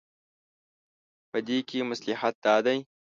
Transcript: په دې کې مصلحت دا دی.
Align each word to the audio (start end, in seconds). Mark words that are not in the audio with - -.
په 1.29 1.37
دې 1.47 1.57
کې 1.67 1.87
مصلحت 1.89 2.35
دا 2.45 2.55
دی. 2.65 2.77